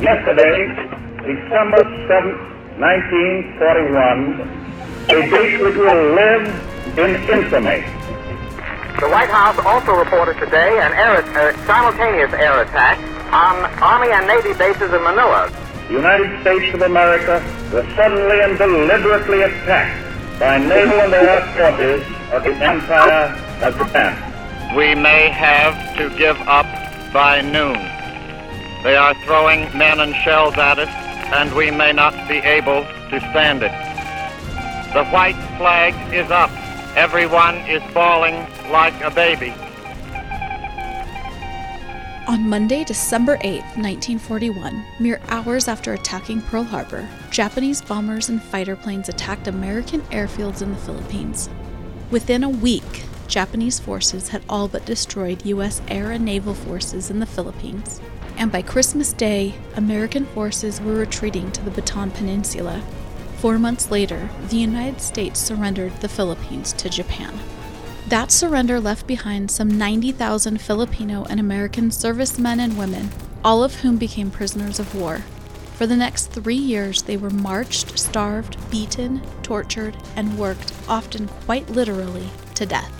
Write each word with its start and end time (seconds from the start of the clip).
Yesterday, 0.00 0.72
December 1.28 1.84
7th, 2.08 2.40
1941, 2.80 4.40
a 5.10 5.28
date 5.28 5.60
which 5.60 5.76
will 5.76 6.14
live 6.14 6.48
in 6.96 7.16
infamy. 7.28 7.84
The 8.98 9.08
White 9.10 9.28
House 9.28 9.58
also 9.66 9.92
reported 9.92 10.38
today 10.38 10.78
an 10.80 10.92
air, 10.94 11.20
uh, 11.20 11.52
simultaneous 11.66 12.32
air 12.32 12.62
attack 12.62 12.96
on 13.30 13.70
Army 13.82 14.10
and 14.10 14.26
Navy 14.26 14.54
bases 14.56 14.90
in 14.90 15.02
Manila. 15.02 15.50
The 15.88 15.94
United 15.94 16.40
States 16.40 16.74
of 16.74 16.80
America 16.80 17.44
was 17.70 17.84
suddenly 17.94 18.40
and 18.40 18.56
deliberately 18.56 19.42
attacked 19.42 20.40
by 20.40 20.56
naval 20.56 21.00
and 21.00 21.12
air 21.12 21.42
forces 21.52 22.02
of 22.32 22.42
the 22.42 22.54
Empire 22.64 23.36
of 23.62 23.76
Japan. 23.76 24.74
We 24.74 24.94
may 24.94 25.28
have 25.28 25.76
to 25.98 26.08
give 26.16 26.38
up 26.48 26.64
by 27.12 27.42
noon. 27.42 27.76
They 28.82 28.96
are 28.96 29.14
throwing 29.24 29.76
men 29.76 30.00
and 30.00 30.14
shells 30.24 30.54
at 30.54 30.78
us, 30.78 30.88
and 31.34 31.54
we 31.54 31.70
may 31.70 31.92
not 31.92 32.28
be 32.28 32.38
able 32.38 32.84
to 33.10 33.20
stand 33.30 33.62
it. 33.62 33.72
The 34.94 35.04
white 35.12 35.36
flag 35.58 35.94
is 36.14 36.30
up. 36.30 36.50
Everyone 36.96 37.56
is 37.68 37.82
falling 37.92 38.46
like 38.70 38.98
a 39.02 39.10
baby. 39.10 39.52
On 42.26 42.48
Monday, 42.48 42.84
December 42.84 43.38
8, 43.42 43.60
1941, 43.76 44.84
mere 44.98 45.20
hours 45.28 45.68
after 45.68 45.92
attacking 45.92 46.40
Pearl 46.42 46.64
Harbor, 46.64 47.08
Japanese 47.30 47.82
bombers 47.82 48.28
and 48.28 48.42
fighter 48.42 48.76
planes 48.76 49.08
attacked 49.08 49.46
American 49.46 50.00
airfields 50.02 50.62
in 50.62 50.70
the 50.70 50.78
Philippines. 50.78 51.50
Within 52.10 52.42
a 52.42 52.48
week, 52.48 53.04
Japanese 53.28 53.78
forces 53.78 54.28
had 54.28 54.42
all 54.48 54.68
but 54.68 54.86
destroyed 54.86 55.44
U.S. 55.46 55.82
air 55.88 56.10
and 56.10 56.24
naval 56.24 56.54
forces 56.54 57.10
in 57.10 57.20
the 57.20 57.26
Philippines 57.26 58.00
and 58.36 58.50
by 58.50 58.62
Christmas 58.62 59.12
Day, 59.12 59.54
American 59.76 60.26
forces 60.26 60.80
were 60.80 60.94
retreating 60.94 61.52
to 61.52 61.62
the 61.62 61.70
Bataan 61.70 62.12
Peninsula. 62.12 62.82
Four 63.38 63.58
months 63.58 63.90
later, 63.90 64.28
the 64.48 64.56
United 64.56 65.00
States 65.00 65.38
surrendered 65.38 66.00
the 66.00 66.08
Philippines 66.08 66.72
to 66.74 66.88
Japan. 66.88 67.38
That 68.08 68.30
surrender 68.30 68.80
left 68.80 69.06
behind 69.06 69.50
some 69.50 69.78
90,000 69.78 70.60
Filipino 70.60 71.24
and 71.30 71.40
American 71.40 71.90
servicemen 71.90 72.60
and 72.60 72.76
women, 72.76 73.08
all 73.42 73.64
of 73.64 73.76
whom 73.76 73.96
became 73.96 74.30
prisoners 74.30 74.78
of 74.78 74.94
war. 74.94 75.22
For 75.76 75.86
the 75.86 75.96
next 75.96 76.26
three 76.26 76.54
years, 76.54 77.00
they 77.02 77.16
were 77.16 77.30
marched, 77.30 77.98
starved, 77.98 78.58
beaten, 78.70 79.22
tortured, 79.42 79.96
and 80.16 80.38
worked, 80.38 80.72
often 80.86 81.28
quite 81.46 81.70
literally, 81.70 82.28
to 82.56 82.66
death. 82.66 82.92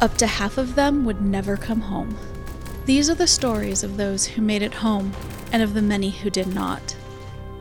Up 0.00 0.16
to 0.18 0.26
half 0.28 0.58
of 0.58 0.76
them 0.76 1.04
would 1.04 1.20
never 1.20 1.56
come 1.56 1.80
home. 1.80 2.16
These 2.84 3.10
are 3.10 3.14
the 3.16 3.26
stories 3.26 3.82
of 3.82 3.96
those 3.96 4.26
who 4.26 4.42
made 4.42 4.62
it 4.62 4.74
home 4.74 5.12
and 5.52 5.60
of 5.60 5.74
the 5.74 5.82
many 5.82 6.10
who 6.10 6.30
did 6.30 6.54
not. 6.54 6.96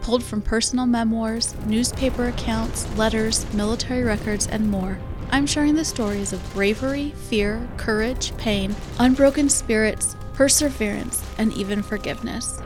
Pulled 0.02 0.23
from 0.23 0.44
personal 0.44 0.86
memoirs, 0.86 1.56
newspaper 1.66 2.28
accounts, 2.28 2.88
letters, 2.95 3.52
military 3.56 4.03
records, 4.03 4.45
and 4.45 4.69
more, 4.69 5.00
I'm 5.31 5.45
sharing 5.45 5.75
the 5.75 5.85
stories 5.85 6.33
of 6.33 6.53
bravery, 6.53 7.11
fear, 7.29 7.67
courage, 7.77 8.35
pain, 8.37 8.75
unbroken 8.99 9.49
spirits, 9.49 10.15
perseverance, 10.33 11.23
and 11.37 11.53
even 11.53 11.81
forgiveness. 11.81 12.59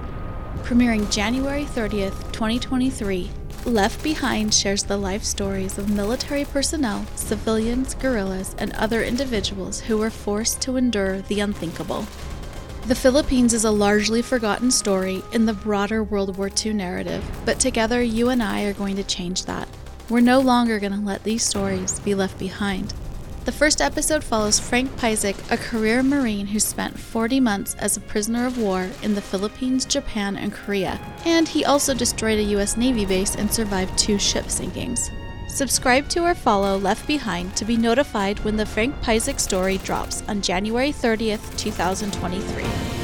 Premiering 0.63 1.09
January 1.11 1.65
30th, 1.65 2.31
2023, 2.31 3.29
Left 3.65 4.03
Behind 4.03 4.53
shares 4.53 4.83
the 4.83 4.97
life 4.97 5.23
stories 5.23 5.77
of 5.77 5.89
military 5.89 6.45
personnel, 6.45 7.05
civilians, 7.15 7.93
guerrillas, 7.95 8.55
and 8.57 8.73
other 8.73 9.03
individuals 9.03 9.81
who 9.81 9.97
were 9.97 10.09
forced 10.09 10.61
to 10.61 10.77
endure 10.77 11.21
the 11.23 11.39
unthinkable. 11.39 12.05
The 12.87 12.95
Philippines 12.95 13.53
is 13.53 13.65
a 13.65 13.71
largely 13.71 14.21
forgotten 14.21 14.71
story 14.71 15.23
in 15.33 15.45
the 15.45 15.53
broader 15.53 16.03
World 16.03 16.37
War 16.37 16.49
II 16.49 16.73
narrative, 16.73 17.23
but 17.45 17.59
together 17.59 18.01
you 18.01 18.29
and 18.29 18.41
I 18.41 18.63
are 18.63 18.73
going 18.73 18.95
to 18.95 19.03
change 19.03 19.45
that. 19.45 19.67
We're 20.09 20.21
no 20.21 20.39
longer 20.39 20.79
going 20.79 20.93
to 20.93 20.99
let 20.99 21.23
these 21.23 21.43
stories 21.43 21.99
be 21.99 22.15
left 22.15 22.39
behind. 22.39 22.95
The 23.45 23.51
first 23.51 23.79
episode 23.79 24.23
follows 24.23 24.59
Frank 24.59 24.89
Piecyk, 24.97 25.51
a 25.51 25.57
career 25.57 26.01
Marine 26.01 26.47
who 26.47 26.59
spent 26.59 26.97
40 26.99 27.39
months 27.39 27.75
as 27.75 27.95
a 27.95 28.01
prisoner 28.01 28.47
of 28.47 28.57
war 28.57 28.89
in 29.03 29.13
the 29.13 29.21
Philippines, 29.21 29.85
Japan, 29.85 30.35
and 30.35 30.51
Korea, 30.51 30.99
and 31.25 31.47
he 31.47 31.63
also 31.63 31.93
destroyed 31.93 32.39
a 32.39 32.43
U.S. 32.55 32.75
Navy 32.75 33.05
base 33.05 33.35
and 33.35 33.53
survived 33.53 33.97
two 33.99 34.17
ship 34.17 34.45
sinkings. 34.45 35.11
Subscribe 35.47 36.09
to 36.09 36.25
or 36.25 36.33
follow 36.33 36.77
Left 36.77 37.07
Behind 37.07 37.55
to 37.55 37.65
be 37.65 37.77
notified 37.77 38.39
when 38.39 38.57
the 38.57 38.65
Frank 38.65 38.95
Piecyk 39.01 39.39
story 39.39 39.77
drops 39.79 40.23
on 40.27 40.41
January 40.41 40.91
30th, 40.91 41.55
2023. 41.57 42.98